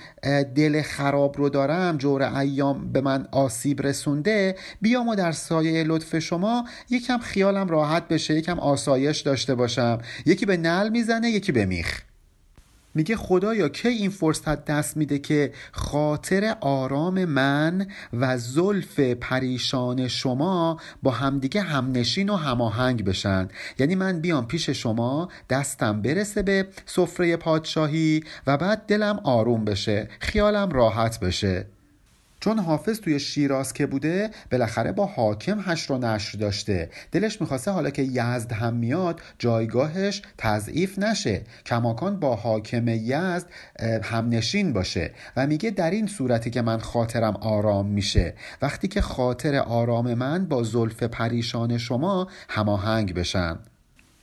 دل 0.54 0.82
خراب 0.82 1.38
رو 1.38 1.48
دارم 1.48 1.96
جور 1.96 2.22
ایام 2.22 2.92
به 2.92 3.00
من 3.00 3.28
آسیب 3.32 3.82
رسونده 3.82 4.56
بیام 4.80 5.08
و 5.08 5.14
در 5.14 5.32
سایه 5.32 5.84
لطف 5.84 6.18
شما 6.18 6.64
یکم 6.90 7.18
خیالم 7.18 7.68
راحت 7.68 8.08
بشه 8.08 8.34
یکم 8.34 8.58
آسایش 8.58 9.20
داشته 9.20 9.54
باشم. 9.54 9.98
یکی 10.26 10.46
به 10.46 10.56
نل 10.56 10.88
می‌زنه 10.88 11.30
یکی 11.30 11.52
به 11.52 11.66
میخ. 11.66 12.02
میگه 12.94 13.16
خدایا 13.16 13.68
کی 13.68 13.88
این 13.88 14.10
فرصت 14.10 14.64
دست 14.64 14.96
میده 14.96 15.18
که 15.18 15.52
خاطر 15.72 16.56
آرام 16.60 17.24
من 17.24 17.86
و 18.12 18.38
زلف 18.38 19.00
پریشان 19.00 20.08
شما 20.08 20.80
با 21.02 21.10
همدیگه 21.10 21.60
همنشین 21.60 22.28
و 22.28 22.36
هماهنگ 22.36 23.04
بشن؟ 23.04 23.48
یعنی 23.78 23.94
من 23.94 24.20
بیام 24.20 24.46
پیش 24.46 24.70
شما 24.70 25.28
دستم 25.50 26.02
برسه 26.02 26.42
به 26.42 26.66
سفره 26.86 27.36
پادشاهی 27.36 28.24
و 28.46 28.56
بعد 28.56 28.86
دلم 28.86 29.20
آروم 29.24 29.64
بشه 29.64 30.08
خیالم 30.20 30.70
راحت 30.70 31.20
بشه. 31.20 31.66
چون 32.42 32.58
حافظ 32.58 33.00
توی 33.00 33.20
شیراز 33.20 33.72
که 33.72 33.86
بوده 33.86 34.30
بالاخره 34.52 34.92
با 34.92 35.06
حاکم 35.06 35.60
هشت 35.64 35.90
و 35.90 35.98
نشر 35.98 36.38
داشته. 36.38 36.90
دلش 37.12 37.40
می‌خواسته 37.40 37.70
حالا 37.70 37.90
که 37.90 38.02
یزد 38.02 38.52
هم 38.52 38.74
میاد 38.74 39.20
جایگاهش 39.38 40.22
تضعیف 40.38 40.98
نشه. 40.98 41.42
کماکان 41.66 42.20
با 42.20 42.36
حاکم 42.36 42.88
یزد 42.88 43.46
همنشین 44.02 44.72
باشه. 44.72 45.10
و 45.36 45.46
میگه 45.46 45.70
در 45.70 45.90
این 45.90 46.06
صورتی 46.06 46.50
که 46.50 46.62
من 46.62 46.78
خاطرم 46.78 47.36
آرام 47.36 47.86
میشه. 47.86 48.34
وقتی 48.62 48.88
که 48.88 49.00
خاطر 49.00 49.56
آرام 49.56 50.14
من 50.14 50.46
با 50.46 50.62
زلف 50.62 51.02
پریشان 51.02 51.78
شما 51.78 52.28
هماهنگ 52.48 53.14
بشن 53.14 53.58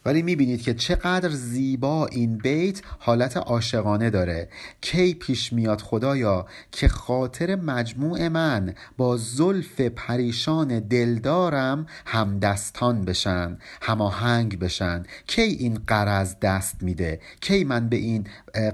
ولی 0.05 0.21
می‌بینید 0.21 0.61
که 0.61 0.73
چقدر 0.73 1.29
زیبا 1.29 2.05
این 2.05 2.37
بیت 2.37 2.81
حالت 2.99 3.37
عاشقانه 3.37 4.09
داره. 4.09 4.49
کی 4.81 5.13
پیش 5.13 5.53
میاد 5.53 5.81
خدایا 5.81 6.45
که 6.71 6.87
خاطر 6.87 7.55
مجموع 7.55 8.27
من 8.27 8.73
با 8.97 9.17
زلف 9.17 9.81
پریشان 9.81 10.79
دلدارم 10.79 11.85
همدستان 12.05 13.05
بشن 13.05 13.57
هماهنگ 13.81 14.59
بشن. 14.59 15.03
کی 15.27 15.41
این 15.41 15.79
قرض 15.87 16.35
دست 16.41 16.83
میده؟ 16.83 17.19
کی 17.41 17.63
من 17.63 17.89
به 17.89 17.95
این 17.95 18.27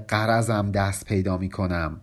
قرضم 0.08 0.70
دست 0.70 1.04
پیدا 1.04 1.36
می‌کنم؟ 1.36 2.00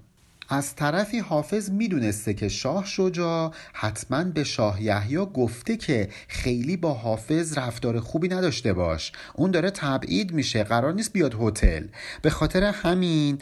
از 0.49 0.75
طرفی 0.75 1.19
حافظ 1.19 1.69
می‌دونسته 1.69 2.33
که 2.33 2.49
شاه 2.49 2.85
شجا 2.85 3.51
حتما 3.73 4.23
به 4.23 4.43
شاه 4.43 4.83
یحیی 4.83 5.17
گفته 5.17 5.77
که 5.77 6.09
خیلی 6.27 6.77
با 6.77 6.93
حافظ 6.93 7.57
رفتار 7.57 7.99
خوبی 7.99 8.27
نداشته 8.27 8.73
باش. 8.73 9.11
اون 9.35 9.51
داره 9.51 9.71
تبعید 9.71 10.33
میشه 10.33 10.63
قرار 10.63 10.93
نیست 10.93 11.13
بیاد 11.13 11.35
هتل. 11.39 11.87
به 12.21 12.29
خاطر 12.29 12.63
همین 12.63 13.39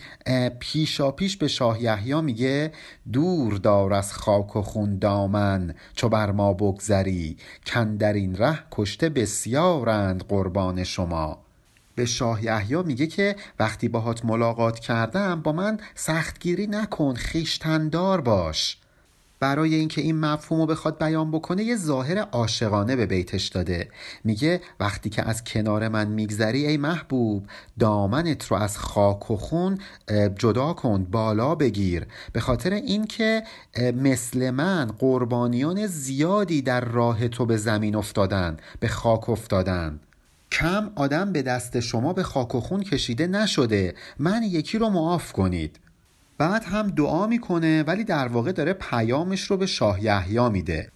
پیشا 0.60 1.12
پیش 1.12 1.38
به 1.38 1.48
شاه 1.48 1.84
یحیی 1.84 2.22
میگه 2.22 2.72
دور 3.14 3.54
دار 3.54 3.94
از 3.94 4.14
خاک 4.14 4.56
و 4.56 4.62
خون 4.62 5.00
دامن 5.00 5.76
چو 5.96 6.10
بر 6.10 6.32
ما 6.32 6.54
بگذری 6.54 7.38
کن 7.66 7.96
در 7.96 8.14
این 8.14 8.36
ره 8.36 8.60
کشته 8.72 9.10
بسیارند 9.10 10.24
قربان 10.24 10.84
شما. 10.84 11.51
به 11.96 12.06
شاه 12.06 12.44
یحیی 12.44 12.84
میگه 12.84 13.08
که 13.08 13.36
وقتی 13.60 13.88
باهات 13.88 14.26
ملاقات 14.26 14.80
کردم 14.80 15.42
با 15.42 15.52
من 15.52 15.80
سختگیری 15.96 16.68
نکن 16.68 17.14
خیشتندار 17.14 18.22
باش. 18.22 18.78
برای 19.40 19.76
اینکه 19.76 20.02
این 20.02 20.20
مفهوم 20.20 20.62
رو 20.62 20.68
بخواد 20.68 21.00
بیان 21.00 21.32
بکنه 21.32 21.64
یه 21.64 21.76
ظاهر 21.76 22.18
عاشقانه 22.18 22.96
به 22.96 23.06
بیتش 23.06 23.48
داده. 23.48 23.90
میگه 24.24 24.62
وقتی 24.80 25.10
که 25.10 25.30
از 25.30 25.44
کنار 25.44 25.88
من 25.88 26.08
میگذری 26.08 26.68
ای 26.68 26.78
محبوب 26.78 27.48
دامنت 27.80 28.48
رو 28.48 28.58
از 28.58 28.78
خاک 28.78 29.32
و 29.32 29.38
خون 29.38 29.78
جدا 30.38 30.74
کن 30.74 31.04
بالا 31.04 31.56
بگیر. 31.56 32.08
به 32.34 32.40
خاطر 32.40 32.74
اینکه 32.74 33.44
مثل 33.96 34.50
من 34.50 34.92
قربانیان 35.00 35.88
زیادی 35.88 36.62
در 36.62 36.86
راه 36.86 37.28
تو 37.28 37.46
به 37.46 37.58
زمین 37.58 37.96
افتادن 37.96 38.58
به 38.80 38.88
خاک 38.88 39.30
افتادن 39.30 40.00
کم 40.52 40.92
آدم 40.96 41.32
به 41.32 41.42
دست 41.42 41.80
شما 41.80 42.14
به 42.14 42.24
خاک 42.24 42.56
و 42.56 42.60
خون 42.60 42.84
کشیده 42.84 43.28
نشده. 43.28 43.96
من 44.20 44.44
یکی 44.44 44.78
رو 44.78 44.90
معاف 44.90 45.32
کنید. 45.32 45.80
بعد 46.38 46.64
هم 46.64 46.88
دعا 46.88 47.28
می‌کنه 47.28 47.84
ولی 47.84 48.04
در 48.04 48.28
واقع 48.28 48.52
داره 48.52 48.74
پیامش 48.74 49.42
رو 49.42 49.58
به 49.58 49.66
شاه 49.66 50.04
یحیی 50.04 50.50
میده. 50.50 50.92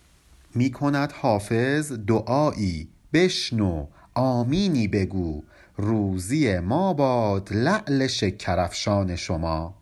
می‌کند 0.56 1.12
حافظ 1.12 1.92
دعایی. 1.92 2.88
بشنو 3.14 3.88
آمینی 4.14 4.88
بگو. 4.88 5.44
روزی 5.78 6.60
ما 6.60 6.94
باد 6.94 7.54
لعل 7.54 8.08
شکرفشان 8.08 9.16
شما. 9.16 9.74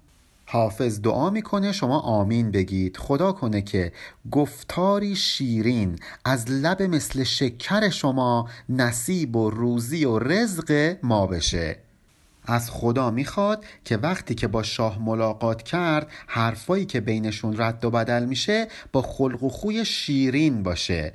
حافظ 0.53 1.01
دعا 1.01 1.29
می‌کنه 1.29 1.71
شما 1.71 1.99
آمین 1.99 2.51
بگید. 2.51 2.97
خدا 2.97 3.31
کنه 3.31 3.61
که 3.61 3.91
گفتاری 4.31 5.15
شیرین 5.15 5.99
از 6.25 6.51
لب 6.51 6.81
مثل 6.81 7.23
شکر 7.23 7.89
شما 7.89 8.49
نصیب 8.69 9.35
و 9.35 9.49
روزی 9.49 10.05
و 10.05 10.19
رزق 10.19 10.97
ما 11.03 11.27
بشه. 11.27 11.77
از 12.45 12.71
خدا 12.71 13.11
می‌خواد 13.11 13.65
که 13.85 13.97
وقتی 13.97 14.35
که 14.35 14.47
با 14.47 14.63
شاه 14.63 14.99
ملاقات 15.01 15.63
کرد 15.63 16.07
حرفایی 16.27 16.85
که 16.85 16.99
بینشون 16.99 17.55
رد 17.57 17.85
و 17.85 17.91
بدل 17.91 18.25
میشه 18.25 18.67
با 18.91 19.01
خلق 19.01 19.43
و 19.43 19.49
خوی 19.49 19.85
شیرین 19.85 20.63
باشه. 20.63 21.13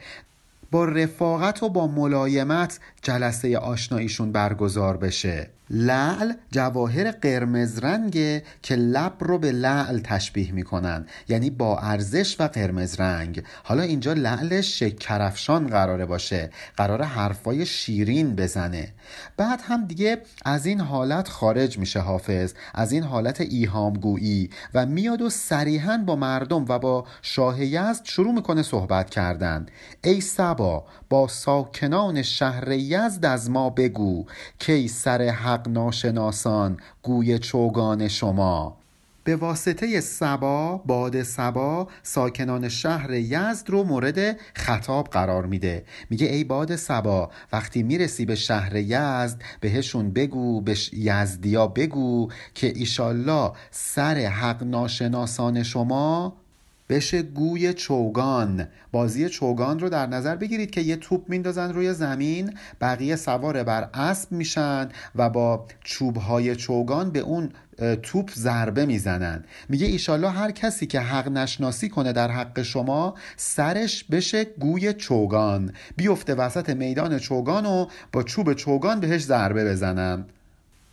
با 0.70 0.84
رفاقت 0.84 1.62
و 1.62 1.68
با 1.68 1.86
ملایمت 1.86 2.80
جلسه 3.02 3.58
آشناییشون 3.58 4.32
برگزار 4.32 4.96
بشه. 4.96 5.50
لعل 5.70 6.32
جواهر 6.50 7.10
قرمز 7.10 7.78
رنگه 7.78 8.42
که 8.62 8.76
لب 8.76 9.12
رو 9.20 9.38
به 9.38 9.52
لعل 9.52 9.98
تشبیه 9.98 10.52
می‌کنن 10.52 11.06
یعنی 11.28 11.50
با 11.50 11.78
ارزش 11.78 12.40
و 12.40 12.48
قرمز 12.48 13.00
رنگ. 13.00 13.42
حالا 13.64 13.82
اینجا 13.82 14.12
لعل 14.12 14.60
شکرفشان 14.60 15.66
قراره 15.66 16.06
باشه 16.06 16.50
قرار 16.76 17.02
حرفای 17.02 17.66
شیرین 17.66 18.36
بزنه. 18.36 18.88
بعد 19.36 19.60
هم 19.62 19.86
دیگه 19.86 20.18
از 20.44 20.66
این 20.66 20.80
حالت 20.80 21.28
خارج 21.28 21.78
میشه 21.78 22.00
حافظ 22.00 22.54
از 22.74 22.92
این 22.92 23.02
حالت 23.02 23.40
ایهامگویی 23.40 24.50
و 24.74 24.86
میاد 24.86 25.22
و 25.22 25.30
صریحا 25.30 25.98
با 26.06 26.16
مردم 26.16 26.64
و 26.68 26.78
با 26.78 27.06
شاه 27.22 27.64
یزد 27.64 28.04
شروع 28.04 28.34
می‌کنه 28.34 28.62
صحبت 28.62 29.10
کردن. 29.10 29.66
ای 30.04 30.20
سبا 30.20 30.84
با 31.10 31.28
ساکنان 31.28 32.22
شهر 32.22 32.72
یزد 32.72 33.24
از 33.24 33.50
ما 33.50 33.70
بگو 33.70 34.26
کی 34.58 34.88
سر 34.88 35.22
حق 35.22 35.57
ناشناسان 35.66 36.76
گوی 37.02 37.38
چوگان 37.38 38.08
شما. 38.08 38.76
به 39.24 39.36
واسطه 39.36 40.00
سبا 40.00 40.82
باد 40.86 41.22
سبا 41.22 41.88
ساکنان 42.02 42.68
شهر 42.68 43.10
یزد 43.10 43.70
رو 43.70 43.82
مورد 43.82 44.40
خطاب 44.54 45.08
قرار 45.08 45.46
میده. 45.46 45.84
میگه 46.10 46.26
ای 46.26 46.44
باد 46.44 46.76
سبا 46.76 47.30
وقتی 47.52 47.82
می‌رسی 47.82 48.24
به 48.24 48.34
شهر 48.34 48.76
یزد 48.76 49.42
بهشون 49.60 50.10
بگو 50.10 50.60
به 50.60 50.76
یزدیا 50.92 51.66
بگو 51.66 52.28
که 52.54 52.72
ایشالله 52.76 53.52
سر 53.70 54.16
حق 54.16 54.62
ناشناسان 54.62 55.62
شما 55.62 56.36
بشه 56.88 57.22
گوی 57.22 57.74
چوگان. 57.74 58.68
بازی 58.92 59.28
چوگان 59.28 59.78
رو 59.78 59.88
در 59.88 60.06
نظر 60.06 60.36
بگیرید 60.36 60.70
که 60.70 60.80
یه 60.80 60.96
توپ 60.96 61.28
میندازن 61.28 61.72
روی 61.72 61.92
زمین 61.94 62.54
بقیه 62.80 63.16
سوار 63.16 63.62
بر 63.62 63.88
اسب 63.94 64.32
میشن 64.32 64.88
و 65.14 65.30
با 65.30 65.66
چوبهای 65.84 66.56
چوگان 66.56 67.10
به 67.10 67.18
اون 67.18 67.50
توپ 68.02 68.30
ضربه 68.34 68.86
می‌زنن. 68.86 69.44
میگه 69.68 69.86
ایشالله 69.86 70.30
هر 70.30 70.50
کسی 70.50 70.86
که 70.86 71.00
حق 71.00 71.28
نشناسی 71.28 71.88
کنه 71.88 72.12
در 72.12 72.30
حق 72.30 72.62
شما 72.62 73.14
سرش 73.36 74.04
بشه 74.04 74.44
گوی 74.44 74.92
چوگان. 74.92 75.72
بیفته 75.96 76.34
وسط 76.34 76.70
میدان 76.70 77.18
چوگان 77.18 77.66
و 77.66 77.86
با 78.12 78.22
چوب 78.22 78.52
چوگان 78.52 79.00
بهش 79.00 79.22
ضربه 79.22 79.64
بزنن. 79.64 80.24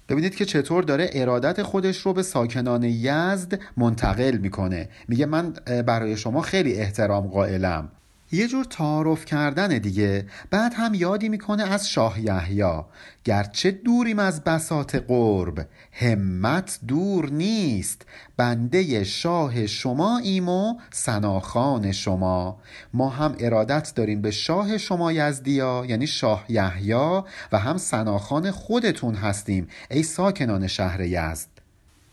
ببینید 0.10 0.36
که 0.36 0.46
چطور 0.46 0.84
داره 0.84 1.10
ارادت 1.14 1.64
خودش 1.64 1.98
رو 1.98 2.14
به 2.14 2.24
ساکنان 2.24 2.84
یزد 2.84 3.60
منتقل 3.78 4.38
می‌کنه. 4.38 4.90
میگه 5.08 5.26
من 5.26 5.54
برای 5.86 6.18
شما 6.18 6.42
خیلی 6.42 6.74
احترام 6.74 7.28
قائلم. 7.28 7.90
یه 8.32 8.48
جور 8.48 8.66
تعارف 8.66 9.26
کردن 9.26 9.78
دیگه. 9.78 10.26
بعد 10.52 10.74
هم 10.76 10.94
یادی 10.94 11.30
می‌کنه 11.30 11.64
از 11.64 11.90
شاه 11.90 12.22
یحیی. 12.22 12.82
گرچه 13.24 13.72
دوریم 13.72 14.20
از 14.20 14.44
بساط 14.44 14.96
قرب 14.96 15.68
همت 15.92 16.80
دور 16.88 17.30
نیست. 17.30 18.06
بنده 18.38 19.04
شاه 19.04 19.68
شما 19.68 20.18
ایم 20.18 20.50
و 20.50 20.80
سناخان 20.92 21.92
شما. 21.92 22.60
ما 22.94 23.10
هم 23.10 23.36
ارادت 23.40 23.94
داریم 23.96 24.22
به 24.22 24.32
شاه 24.32 24.78
شما 24.78 25.12
یزدیا 25.12 25.86
یعنی 25.88 26.08
شاه 26.08 26.46
یحیی 26.50 26.94
و 27.52 27.58
هم 27.60 27.78
سناخان 27.78 28.52
خودتون 28.52 29.16
هستیم. 29.16 29.68
ای 29.92 30.04
ساکنان 30.04 30.68
شهر 30.68 31.02
یزد. 31.02 31.55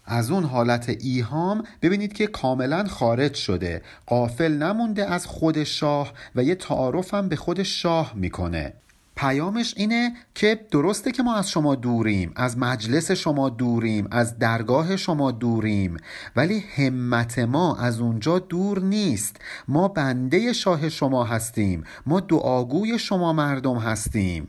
از 0.05 0.31
اون 0.31 0.45
حالت 0.45 0.88
ایهام 0.88 1.65
ببینید 1.83 2.12
که 2.12 2.27
کاملا 2.27 2.85
خارج 2.85 3.35
شده. 3.35 3.83
قافل 4.07 4.53
نمونده 4.53 5.11
از 5.11 5.27
خود 5.27 5.65
شاه 5.65 6.12
و 6.37 6.43
یه 6.43 6.55
تعارفم 6.55 7.29
به 7.29 7.37
خود 7.37 7.62
شاه 7.62 8.12
می‌کنه. 8.15 8.73
پیامش 9.17 9.75
اینه 9.77 10.12
که 10.35 10.61
درسته 10.71 11.12
که 11.12 11.23
ما 11.23 11.35
از 11.35 11.51
شما 11.51 11.75
دوریم 11.75 12.33
از 12.37 12.59
مجلس 12.59 13.11
شما 13.11 13.49
دوریم 13.49 14.09
از 14.11 14.38
درگاه 14.38 14.97
شما 14.97 15.31
دوریم 15.31 15.97
ولی 16.37 16.65
همت 16.77 17.38
ما 17.38 17.77
از 17.77 18.01
اونجا 18.01 18.38
دور 18.38 18.81
نیست. 18.81 19.37
ما 19.69 19.88
بنده 19.88 20.53
شاه 20.53 20.88
شما 20.88 21.25
هستیم 21.25 21.85
ما 22.07 22.21
دعاگوی 22.21 22.99
شما 22.99 23.33
مردم 23.33 23.79
هستیم. 23.79 24.49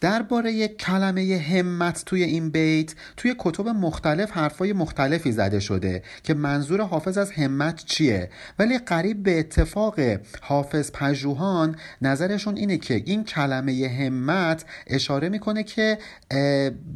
درباره 0.00 0.68
کلمه 0.68 1.44
همت 1.50 2.04
توی 2.04 2.22
این 2.22 2.50
بیت 2.50 2.94
توی 3.16 3.34
کتب 3.38 3.68
مختلف 3.68 4.30
حرفای 4.30 4.72
مختلفی 4.72 5.32
زده 5.32 5.60
شده 5.60 6.02
که 6.22 6.34
منظور 6.34 6.80
حافظ 6.80 7.18
از 7.18 7.30
همت 7.30 7.84
چیه. 7.84 8.30
ولی 8.58 8.78
قریب 8.78 9.22
به 9.22 9.38
اتفاق 9.38 10.00
حافظ 10.40 10.90
پژوهان 10.90 11.76
نظرشون 12.02 12.56
اینه 12.56 12.78
که 12.78 13.02
این 13.06 13.24
کلمه 13.24 13.88
همت 14.00 14.64
اشاره 14.86 15.28
می‌کنه 15.28 15.62
که 15.62 15.98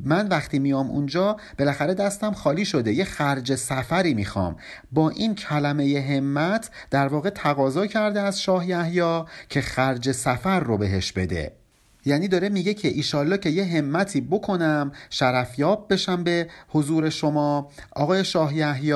من 0.04 0.28
وقتی 0.28 0.58
میام 0.58 0.90
اونجا 0.90 1.36
بالاخره 1.58 1.94
دستم 1.94 2.32
خالی 2.32 2.64
شده 2.64 2.92
یه 2.92 3.04
خرج 3.04 3.54
سفری 3.54 4.14
می‌خوام. 4.14 4.56
با 4.92 5.10
این 5.10 5.34
کلمه 5.34 6.06
همت 6.08 6.70
در 6.90 7.08
واقع 7.08 7.30
تقاضا 7.30 7.86
کرده 7.86 8.20
از 8.20 8.42
شاه 8.42 8.68
یحیی 8.68 9.22
که 9.48 9.60
خرج 9.60 10.12
سفر 10.12 10.60
رو 10.60 10.78
بهش 10.78 11.12
بده. 11.12 11.63
یعنی 12.06 12.28
داره 12.28 12.48
میگه 12.48 12.74
که 12.74 12.88
ایشالله 12.88 13.38
که 13.38 13.50
یه 13.50 13.64
همتی 13.64 14.20
بکنم 14.20 14.92
شرفیاب 15.10 15.86
بشم 15.92 16.24
به 16.24 16.48
حضور 16.68 17.10
شما. 17.10 17.70
آقای 17.92 18.24
شاه 18.24 18.56
یحیی 18.56 18.92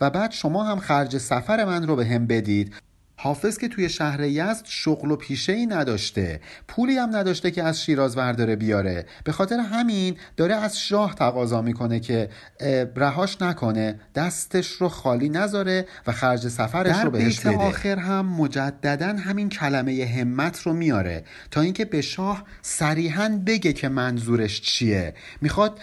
و 0.00 0.10
بعد 0.10 0.30
شما 0.30 0.64
هم 0.64 0.78
خرج 0.78 1.18
سفر 1.18 1.64
من 1.64 1.86
رو 1.86 1.96
به 1.96 2.06
هم 2.06 2.26
بدید. 2.26 2.74
حافظ 3.22 3.58
که 3.58 3.68
توی 3.68 3.88
شهر 3.88 4.20
یزد 4.20 4.64
شغل 4.64 5.10
و 5.10 5.16
پیشه 5.16 5.52
ای 5.52 5.66
نداشته. 5.66 6.40
پولی 6.68 6.96
هم 6.96 7.16
نداشته 7.16 7.50
که 7.50 7.62
از 7.62 7.82
شیراز 7.82 8.16
ورداره 8.16 8.56
بیاره. 8.56 9.06
به 9.24 9.32
خاطر 9.32 9.58
همین 9.58 10.16
داره 10.36 10.54
از 10.54 10.80
شاه 10.80 11.14
تقاضا 11.14 11.62
می‌کنه 11.62 12.00
که 12.00 12.28
رهاش 12.96 13.42
نکنه 13.42 14.00
دستش 14.14 14.68
رو 14.68 14.88
خالی 14.88 15.28
نذاره 15.28 15.86
و 16.06 16.12
خرج 16.12 16.48
سفرش 16.48 17.04
رو 17.04 17.10
بهش 17.10 17.40
بده. 17.40 17.56
آخر 17.56 17.96
هم 17.96 18.26
مجددا 18.26 19.06
همین 19.06 19.48
کلمه 19.48 20.06
همت 20.06 20.62
رو 20.62 20.72
میاره 20.72 21.24
تا 21.50 21.60
اینکه 21.60 21.84
به 21.84 22.00
شاه 22.00 22.44
صریحا 22.62 23.40
بگه 23.46 23.72
که 23.72 23.88
منظورش 23.88 24.60
چیه. 24.60 25.14
می‌خواد 25.40 25.80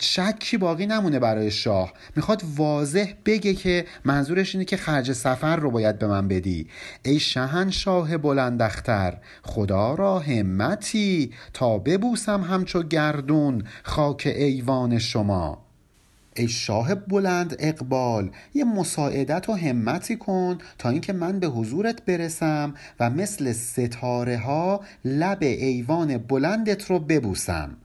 شکی 0.00 0.56
باقی 0.56 0.86
نمونه 0.86 1.18
برای 1.18 1.50
شاه. 1.50 1.92
می‌خواد 2.16 2.42
واضح 2.56 3.12
بگه 3.24 3.54
که 3.54 3.84
منظورش 4.04 4.54
اینه 4.54 4.64
که 4.64 4.76
خرج 4.76 5.12
سفر 5.12 5.56
رو 5.56 5.70
باید 5.70 5.98
به 5.98 6.06
من 6.06 6.28
بدی. 6.28 6.63
ای 7.02 7.20
شهنشاه 7.20 8.16
بلندختر 8.16 9.18
خدا 9.42 9.94
را 9.94 10.18
همتی 10.18 11.32
تا 11.52 11.78
ببوسم 11.78 12.40
همچو 12.42 12.82
گردون 12.82 13.64
خاک 13.82 14.22
ایوان 14.36 14.98
شما. 14.98 15.64
ای 16.36 16.48
شاه 16.48 16.94
بلند 16.94 17.56
اقبال 17.58 18.30
یه 18.54 18.64
مساعدت 18.64 19.48
و 19.48 19.52
همتی 19.52 20.16
کن 20.16 20.58
تا 20.78 20.88
اینکه 20.88 21.12
من 21.12 21.38
به 21.40 21.46
حضورت 21.46 22.04
برسم 22.04 22.74
و 23.00 23.10
مثل 23.10 23.52
ستاره 23.52 24.38
ها 24.38 24.80
لب 25.04 25.42
ایوان 25.42 26.18
بلندت 26.18 26.90
رو 26.90 26.98
ببوسم. 26.98 27.76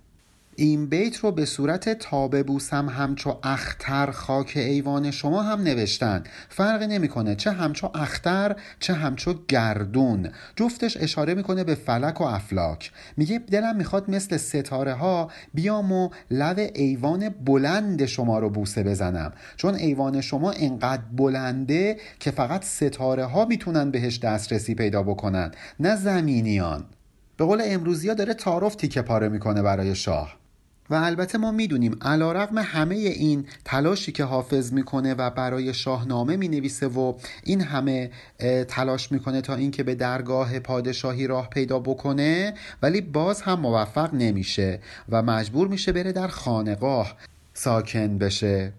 این 0.59 0.85
بیت 0.85 1.17
رو 1.17 1.31
به 1.31 1.45
صورت 1.45 1.89
تابه 1.89 2.43
بوسم 2.43 2.89
همچو 2.89 3.37
اختر 3.43 4.11
خاک 4.11 4.53
ایوان 4.55 5.11
شما 5.11 5.41
هم 5.41 5.61
نوشتن. 5.61 6.23
فرقی 6.49 6.87
نمی‌کنه 6.87 7.35
چه 7.35 7.51
همچو 7.51 7.91
اختر 7.95 8.55
چه 8.79 8.93
همچو 8.93 9.33
گردون. 9.47 10.29
جفتش 10.55 10.97
اشاره 10.97 11.33
می‌کنه 11.33 11.63
به 11.63 11.75
فلک 11.75 12.21
و 12.21 12.23
افلاک. 12.23 12.91
میگه 13.17 13.39
دلم 13.39 13.75
می‌خواد 13.75 14.11
مثل 14.11 14.37
ستاره 14.37 14.93
ها 14.93 15.31
بیام 15.53 15.91
و 15.91 16.09
لب 16.31 16.59
ایوان 16.75 17.29
بلند 17.29 18.05
شما 18.05 18.39
رو 18.39 18.49
بوسه 18.49 18.83
بزنم. 18.83 19.33
چون 19.55 19.75
ایوان 19.75 20.21
شما 20.21 20.51
انقدر 20.51 21.03
بلنده 21.17 21.97
که 22.19 22.31
فقط 22.31 22.63
ستاره 22.63 23.25
ها 23.25 23.45
می‌تونن 23.45 23.91
بهش 23.91 24.19
دسترسی 24.19 24.75
پیدا 24.75 25.03
بکنن. 25.03 25.51
نه 25.79 25.95
زمینیان. 25.95 26.85
به 27.37 27.45
قول 27.45 27.61
امروزی 27.65 28.07
ها 28.07 28.13
داره 28.13 28.33
تعارف 28.33 28.75
تیکه 28.75 29.01
پاره 29.01 29.29
می‌کنه 29.29 29.61
برای 29.61 29.95
شاه. 29.95 30.39
و 30.89 30.95
البته 30.95 31.37
ما 31.37 31.51
می‌دونیم 31.51 31.97
علا 32.01 32.31
رقم 32.31 32.57
همه 32.57 32.95
این 32.95 33.45
تلاشی 33.65 34.11
که 34.11 34.23
حافظ 34.23 34.73
می‌کنه 34.73 35.13
و 35.13 35.29
برای 35.29 35.73
شاهنامه 35.73 36.37
می‌نویسه 36.37 36.87
و 36.87 37.13
این 37.43 37.61
همه 37.61 38.11
تلاش 38.67 39.11
می‌کنه 39.11 39.41
تا 39.41 39.55
اینکه 39.55 39.83
به 39.83 39.95
درگاه 39.95 40.59
پادشاهی 40.59 41.27
راه 41.27 41.49
پیدا 41.49 41.79
بکنه 41.79 42.53
ولی 42.81 43.01
باز 43.01 43.41
هم 43.41 43.59
موفق 43.59 44.13
نمیشه 44.13 44.79
و 45.09 45.21
مجبور 45.21 45.67
میشه 45.67 45.91
بره 45.91 46.11
در 46.11 46.27
خانقاه 46.27 47.15
ساکن 47.53 48.17
بشه. 48.17 48.73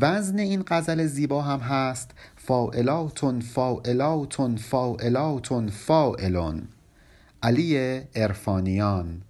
وزن 0.00 0.38
این 0.38 0.64
غزل 0.66 1.06
زیبا 1.06 1.42
هم 1.42 1.60
هست 1.60 2.10
فاعلاتون 2.36 3.40
فاعلاتون 3.40 4.56
فاعلاتون 4.56 5.68
فاعلون 5.68 6.62
علی 7.42 8.00
ارفانیان 8.14 9.22